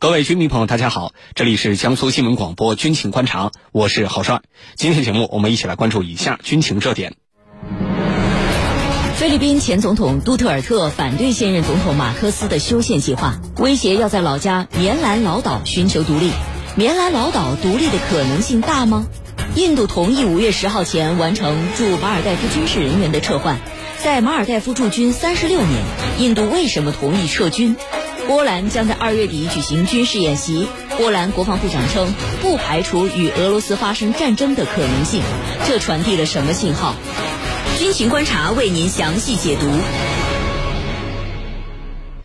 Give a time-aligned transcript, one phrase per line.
[0.00, 4.40] 各位军迷朋友，大家好，这里是江苏新闻广播军情观察，我是郝帅。
[4.74, 7.16] 今天节目我们一起来关注以下军情热点。
[9.16, 16.30] 菲律宾前总统杜特尔特反对现任总统马克思的修宪计划，威胁要在老家棉兰老岛寻求独立。
[16.76, 19.06] 棉兰老岛独立的可能性大吗？
[19.54, 23.58] 印度同意五月十号前完成驻马尔代夫军事人员的撤换，
[24.02, 25.84] 在马尔代夫驻军三十六年，
[26.18, 27.76] 印度为什么同意撤军？
[28.30, 30.68] 波兰将在二月底举行军事演习。
[30.96, 35.20] 波兰国防部长称，不排除与俄罗斯发生战争的可能性。
[35.66, 36.94] 这传递了什么信号？
[37.76, 39.66] 军情观察为您详细解读。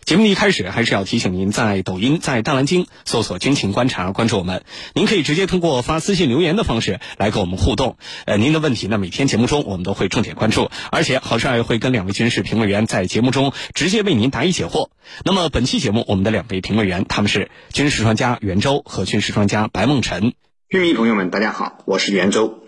[0.06, 4.64] 节目的一开始，还是要提醒您，在抖音、在大蓝鲸搜索“军情观察”，关注我们。
[4.94, 7.98] 您可以直接通过发私信留言的方式来跟我们互动。
[8.26, 14.90] 呃，您的问题呢，每天节目中我们都会重点关注，而且郝帅会跟两位军事评论员在节目中直接为您答疑解惑。
[15.24, 20.34] 那么本期节目，我们的两位评论员他们是军事专家袁周和军事专家白梦辰。
[20.70, 22.60] 军迷朋友们，大家好，我是袁周。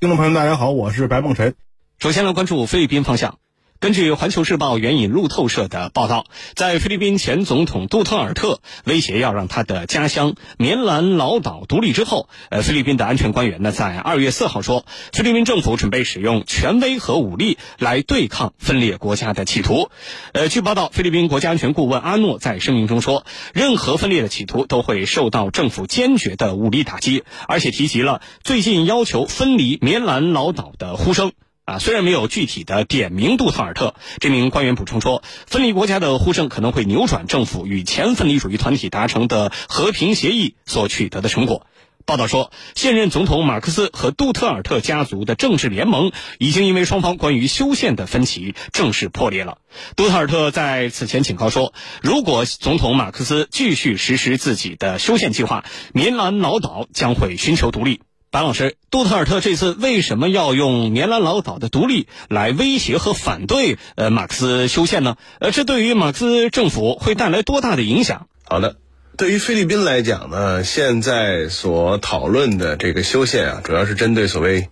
[0.00, 1.54] 听众朋友们，大家好，我是白梦辰。
[1.98, 3.41] 首先来关注菲律宾方向。
[3.82, 19.90] 根据《环球时报》援引路透社的报道，在菲律宾前总统杜特尔特威胁要让他的家乡棉兰老岛独立之后，呃，菲律宾的安全官员呢，在二月四号说，菲律宾政府准备使用权威和武力来对抗分裂国家的企图。
[20.32, 31.32] 呃，据报道，菲律宾国家安全顾问阿诺在声明中说，任何分裂的企图都会受到政府坚决的武力打击，而且提及了最近要求分离棉兰老岛的呼声。
[31.72, 41.66] 啊，虽然没有具体的点名杜特尔特，这名官员补充说，分离国家的呼声可能会扭转政府与前分离主义团体达成的和平协议所取得的成果。
[42.04, 49.56] 报道说，现任总统马克思和杜特尔特家族的政治联盟已经因为双方关于修宪的分歧正式破裂了。
[49.96, 55.64] 杜特尔特在此前警告说，如果总统马克思继续实施自己的修宪计划，
[55.94, 58.02] 棉兰老岛将会寻求独立。
[58.32, 65.18] 白老师，杜特尔特这次为什么要用棉兰老岛的独立来威胁和反对呃马克思修宪呢？
[65.38, 68.28] 呃，这对于马克思政府会带来多大的影响？
[68.44, 68.76] 好的，
[69.18, 74.70] 对于菲律宾来讲呢，现在所讨论的这个修宪啊，主要是针对所谓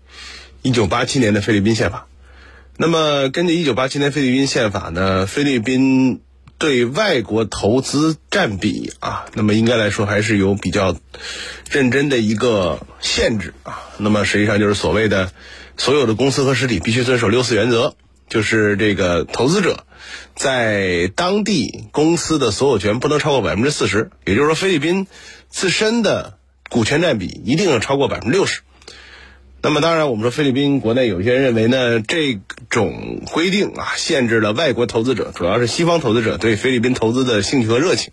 [0.62, 2.06] 一九八七年的菲律宾宪法。
[2.78, 6.22] 那么，根据一九八七年菲律宾宪法呢，菲律宾。
[6.60, 10.94] 对外国投资占比啊，那么应该来说还是有比较
[11.71, 13.88] 认真的一个限制啊。
[13.97, 15.32] 那么实际上就是所谓的
[15.78, 17.94] 所有的公司和实体必须遵守六四原则，
[18.28, 19.87] 就是这个投资者
[20.37, 25.06] 在当地公司的所有权不能超过百分之四十，也就是说菲律宾
[25.49, 26.37] 自身的
[26.69, 28.60] 股权占比一定要超过百分之六十。
[29.62, 32.38] 那么当然，我们说菲律宾国内有些人认为呢，这
[32.71, 38.12] 种规定啊，限制了外国投资者，主要是西方投资者对菲律宾投资的兴趣和热情。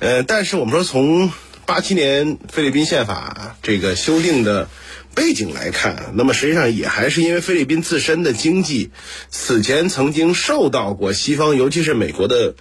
[0.00, 1.30] 呃，但是我们说从
[1.66, 4.68] 八七年菲律宾宪法这个修订的
[5.14, 8.90] 背景来看，那么实际上也还是因为菲律宾自身的经济
[9.28, 12.56] 此前曾经受到过西方，尤其是美国的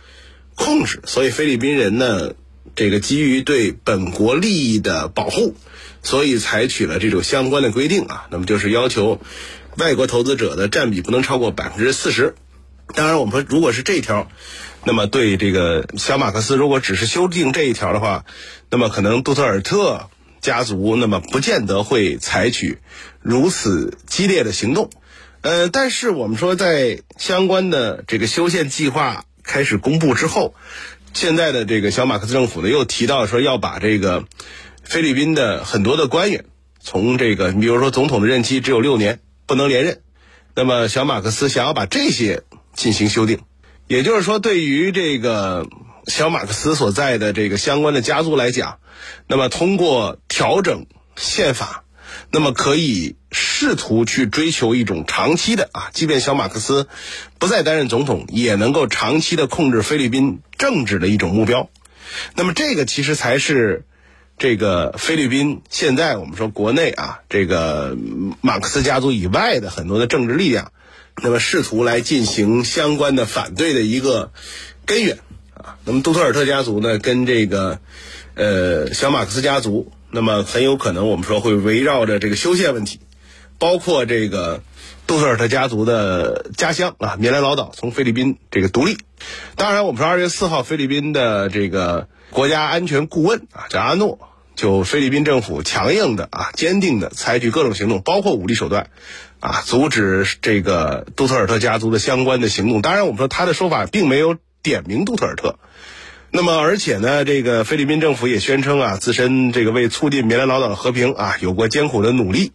[0.53, 2.33] 控制，所以菲律宾人呢，
[2.79, 5.53] 这个基于对本国利益的保护。
[6.01, 9.19] 所以采取了这种相关的规定啊，那么就是要求
[9.75, 12.35] 外国投资者的占比不能超过百分之四十。
[12.95, 14.31] 当然，我们说如果是这条，
[14.85, 18.23] 那么对这个小马克思如果只是修订这一条的话，
[18.69, 20.09] 那么可能杜特尔特
[20.39, 22.77] 家族那么不见得会采取
[23.21, 24.89] 如此激烈的行动。
[25.41, 30.55] 呃，但是我们说在相关的这个修宪计划开始公布之后，
[31.13, 34.25] 现在的这个小马克思政府呢又提到说要把这个。
[34.81, 36.45] 菲律宾的很多的官员，
[36.79, 40.01] 从这个，你比如说总统的任期只有六年，不能连任。
[40.55, 42.41] 那么小马克思想要把这些
[42.73, 43.39] 进行修订，
[43.87, 45.67] 也就是说，对于这个
[46.07, 48.79] 小马克思所在的这个相关的家族来讲，
[49.27, 51.83] 那么通过调整宪法，
[52.31, 56.87] 那么可以试图去追求一种长期的啊，即便小马克思
[57.37, 61.69] 不再担任总统，也能够长期的控制菲律宾政治的一种目标。
[62.35, 63.85] 那么这个其实才是。
[64.41, 67.97] 这个菲律宾现在我们说国内啊，这个
[68.39, 70.71] 马克思家族以外的很多的政治力量，
[71.21, 74.31] 那么试图来进行相关的反对的一个
[74.85, 75.17] 根源
[75.55, 75.75] 啊。
[75.83, 77.81] 那么杜特尔特家族呢，跟这个
[78.35, 82.99] 呃小马克思家族，那么很有可能我们说会围绕着这个修宪问题，
[83.57, 84.61] 包括这个
[85.07, 88.97] 杜特尔特家族的家乡啊，棉兰老岛从菲律宾这个独立。
[89.55, 94.19] 当然，我们说二月四号菲律宾的这个国家安全顾问啊，叫阿诺。
[94.55, 98.89] 就菲律宾政府强硬的啊，坚定的采取各种行动，包括武力手段，
[99.39, 102.81] 啊，阻止这个杜特尔特家族的相关的行动。
[102.81, 105.59] 当然，我们说他的说法并没有点名杜特尔特，
[106.31, 112.51] 那么，而且呢，这个菲律宾政府也宣称啊，自身这个为促进棉兰老岛的和平啊，有过艰苦的努力。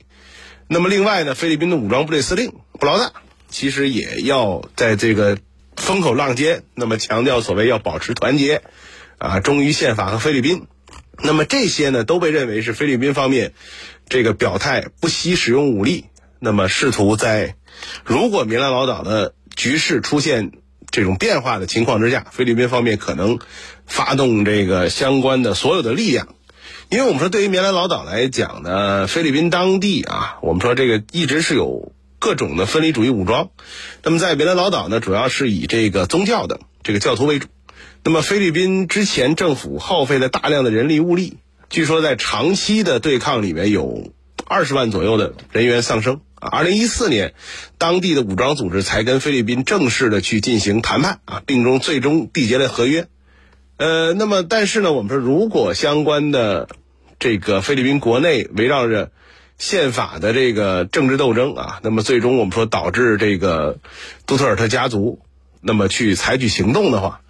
[0.68, 3.12] 那么，另外呢，菲律宾的武装部队司令布劳纳
[3.48, 5.38] 其实也要在这个
[5.76, 8.62] 风口浪尖，那么强调所谓要保持团结，
[9.18, 10.68] 啊，忠于宪法和菲律宾。
[11.20, 13.54] 那么这些呢，都被认为是菲律宾方面
[14.08, 16.04] 这个表态不惜使用武力，
[16.38, 17.56] 那么试图在
[18.04, 20.52] 如果棉兰老岛的局势出现。
[20.94, 23.40] 这种变化的情况之下，菲律宾方面可能
[23.84, 26.28] 发动这个相关的所有的力量，
[26.88, 33.50] 因为我们说对于棉兰老岛来讲呢，菲律宾当地啊，我们说这个一直是有各种的分离主义武装，
[34.04, 37.48] 那么在棉兰老岛呢，主要是以这个宗教的这个教徒为主，
[38.04, 41.38] 那么菲律宾之前政府耗费了大量的人力物力，
[41.70, 44.12] 据说在长期的对抗里面有
[44.46, 46.20] 二十万左右的人员丧生。
[46.34, 47.34] 二零一四年，
[47.78, 53.06] 当地的武装组织才跟菲律宾正式的去进行谈判啊，并中最终缔结了合约。
[53.76, 56.68] 呃，那么但是呢，我们说如果相关的
[57.18, 59.10] 这个菲律宾国内围绕着
[59.56, 63.78] 宪法的这个政治斗争啊，那么最终我们说导致这个
[64.26, 65.20] 杜特尔特家族
[65.60, 67.22] 那么去采取行动的话，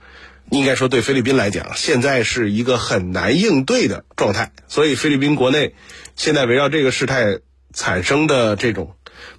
[0.51, 4.53] 应该说对菲律宾来讲，现在是一个很难应对的状态。
[4.69, 5.75] 所以菲律宾国内
[6.17, 7.39] 现在围绕这个事态
[7.75, 8.95] 产生的这种。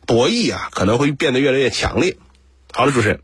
[0.08, 2.18] 博弈啊，可能会变得越来越强烈。
[2.72, 3.22] 好了，主持人，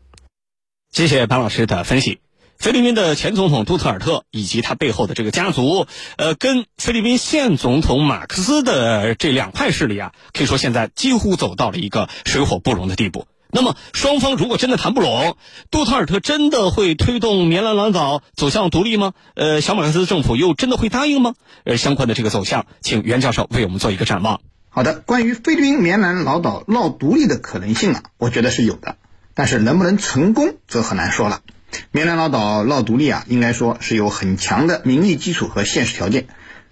[0.90, 2.18] 谢谢潘老师的分析。
[2.58, 5.86] 菲律宾的前总统杜特尔特以及他背后的这个家族，
[6.16, 13.26] 呃，跟菲律宾现总统马克思的这两派势力啊，可以说现在几乎走到了一个水火不容的地步。
[13.50, 15.36] 那么，双方如果真的谈不拢，
[15.70, 19.14] 杜特尔特真的会推动棉兰老岛走向独立吗？
[19.34, 21.34] 呃，小马克思政府又真的会答应吗？
[21.64, 24.40] 呃，相关的这个走向，请袁教授为我们做一个展望。
[24.74, 28.96] 好的，关于菲律宾棉兰老岛闹独立的可能性啊，我觉得是有的，
[29.34, 31.42] 但是能不能成功则很难说了。
[31.90, 36.26] 棉兰老岛闹独立啊，应该说是有很强的民意基础和现实条件。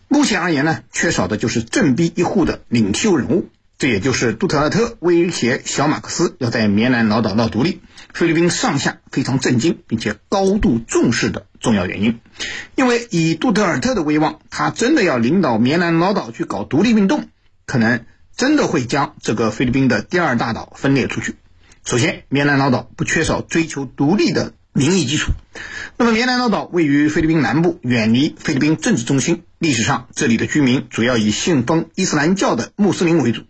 [0.08, 7.82] 目前而言呢，缺少的就是振臂一呼的领袖人物，这也就是杜特尔特威胁小马克思要在棉兰老岛闹独立，
[8.14, 12.18] 菲律宾上下非常震惊并且高度重视的重要原因。
[12.76, 17.28] 因为以杜特尔特的威望，他真的要领导棉兰老岛去搞独立运动。
[17.70, 18.04] 可能
[18.36, 21.36] 真的会将这个菲律宾的第二大岛分裂出去。
[21.84, 25.30] 首先，棉兰老岛不缺少追求独立的民意基础。
[25.96, 29.44] 那么，棉兰老岛位于菲律宾南部，远离菲律宾政治中心。
[29.60, 33.42] 历史上，这里的居民主要以信奉伊斯兰教的穆斯林为主，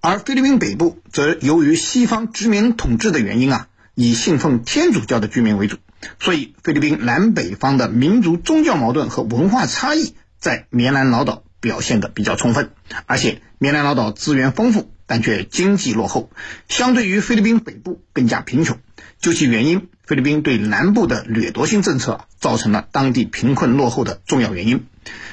[0.00, 3.66] 而菲律宾北部则由于西方殖民统治的原因啊，
[3.96, 5.78] 以信奉天主教的居民为主。
[6.20, 11.42] 所以，菲律宾南北方的民族宗教矛盾和文化差异在棉兰老岛。
[11.66, 12.70] 表现的比较充分，
[13.06, 16.30] 而且棉兰老岛资源丰富，但却经济落后，
[16.68, 18.78] 相对于菲律宾北部更加贫穷。
[19.18, 24.86] 究其原因，菲律宾对南部的掠夺性政策造成了当地贫困落后的重要原因。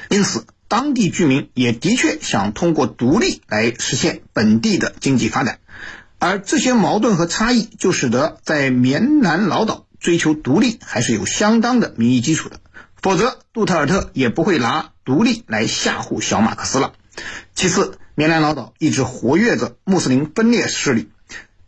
[0.08, 5.60] 因此，当地居民也的确想通过独立来实现本地的经济发展，
[6.18, 12.58] 而这些矛盾和差异就使得在棉兰老岛追求独立还是有相当的民意基础的。
[13.00, 16.94] 否则，杜特尔特也不会拿独立来吓唬小马克思了。
[17.54, 21.08] 其次，棉兰老岛一直活跃着穆斯林分裂势力，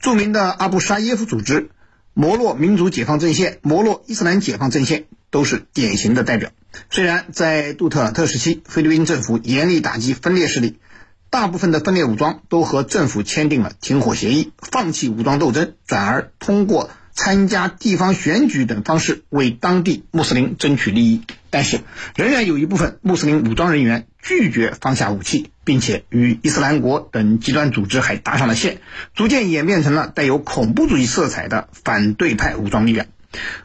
[0.00, 1.70] 著名的阿布沙耶夫组织、
[2.14, 6.50] 摩洛民族解放阵线、摩洛伊斯兰解放阵线都是典型的代表。
[6.90, 10.78] 虽然在杜特尔特时期，菲律宾政府严厉打击分裂势力，
[11.30, 16.90] 大部分的分裂武装都和政府签订了停火协议，放弃武装斗争，转而通过。
[17.16, 21.80] 参加地方选举等方式为当地穆斯林争取利益，但是
[22.14, 28.82] 仍然有一部分穆斯林武装人员拒绝放下武器，并且与伊斯兰国等极端组织还搭上了线，
[29.14, 33.06] 逐渐演变成了带有恐怖主义色彩的反对派武装力量。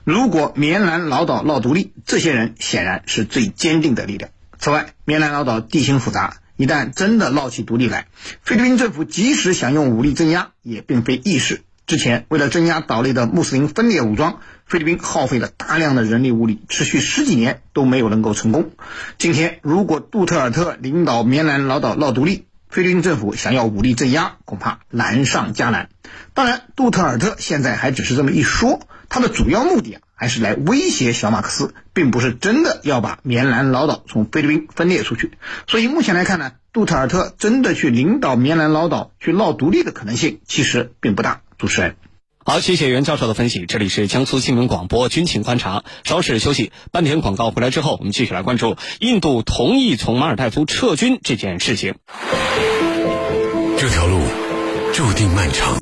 [0.06, 4.32] 如果棉兰老岛闹独立，这些人显然是最坚定的力量。
[4.60, 8.08] 此外，棉兰老岛地形复杂，一旦真的闹起独立来，
[8.44, 11.62] 菲律宾政府即使想用武力镇压，也并非易事。
[11.88, 18.72] 之前，为了镇压岛内的穆斯林分裂武装，菲律宾耗费了大量的人力物力，持续十几年都没有能够成功。
[19.18, 25.90] 今天，如果杜特尔特领导棉兰老岛闹独立，菲律宾政府想要武力镇压，恐怕难上加难。
[26.34, 35.34] 当然，杜特尔特现在还只是这么一说，他的主要目的啊，还是来威胁小马克思，并不是真的要把棉兰老岛从菲律宾分裂出去。
[35.68, 41.42] 所以目前来看呢，杜特尔特真的去领导棉兰老岛去闹独立的可能性其实并不大。
[41.62, 41.96] 主持人，
[42.44, 43.68] 好，谢谢袁教授的分析。
[43.68, 51.94] 这里是江苏新闻广播军情观察，稍事休息，半天广告回来之后，我们继续来关注印度同意从马尔代夫撤军这件事情。
[53.78, 54.22] 这条路
[54.92, 55.80] 注定漫长。